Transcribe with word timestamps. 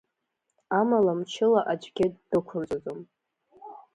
Амала 0.79 1.13
мчыла 1.19 1.61
аӡәгьы 1.71 2.05
ддәықәырҵаӡом. 2.13 2.99